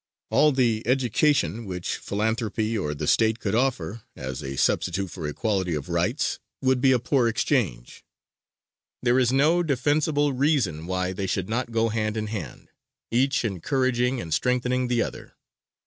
All 0.31 0.51
the 0.51 0.81
education 0.87 1.63
which 1.65 1.97
philanthropy 1.97 2.75
or 2.75 2.95
the 2.95 3.05
State 3.05 3.37
could 3.39 3.53
offer 3.53 4.01
as 4.15 4.41
a 4.41 4.55
substitute 4.57 5.11
for 5.11 5.27
equality 5.27 5.75
of 5.75 5.89
rights, 5.89 6.39
would 6.59 6.81
be 6.81 6.91
a 6.91 6.97
poor 6.97 7.27
exchange; 7.27 8.03
there 9.03 9.19
is 9.19 9.31
no 9.31 9.61
defensible 9.61 10.33
reason 10.33 10.87
why 10.87 11.13
they 11.13 11.27
should 11.27 11.49
not 11.49 11.69
go 11.69 11.89
hand 11.89 12.17
in 12.17 12.25
hand, 12.33 12.71
each 13.11 13.45
encouraging 13.45 14.19
and 14.19 14.33
strengthening 14.33 14.87
the 14.87 15.03
other. 15.03 15.35